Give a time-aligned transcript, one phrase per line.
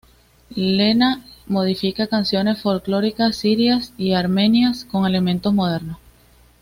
[0.55, 5.97] Lena modifica canciones folclóricas sirias y armenias con elementos modernos.